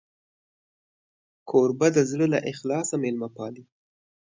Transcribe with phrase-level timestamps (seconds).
[1.49, 3.63] کوربه د زړه له اخلاصه میلمه پالي.